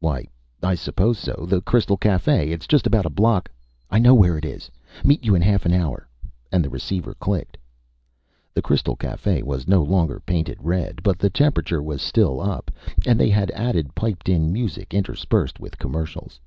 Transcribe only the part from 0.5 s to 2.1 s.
I suppose so. The Crystal